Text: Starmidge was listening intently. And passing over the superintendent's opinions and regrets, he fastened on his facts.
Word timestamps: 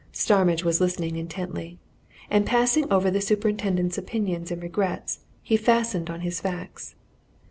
Starmidge 0.11 0.63
was 0.63 0.81
listening 0.81 1.15
intently. 1.15 1.77
And 2.27 2.43
passing 2.43 2.91
over 2.91 3.11
the 3.11 3.21
superintendent's 3.21 3.99
opinions 3.99 4.49
and 4.49 4.63
regrets, 4.63 5.19
he 5.43 5.55
fastened 5.55 6.09
on 6.09 6.21
his 6.21 6.41
facts. 6.41 6.95